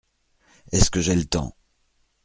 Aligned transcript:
Est-ce 0.71 0.89
que 0.89 0.99
j’ai 0.99 1.13
le 1.13 1.25
temps! 1.25 1.55